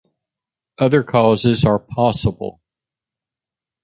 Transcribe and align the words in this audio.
Other 0.79 1.03
causes 1.03 1.63
are 1.63 1.77
possible. 1.77 2.59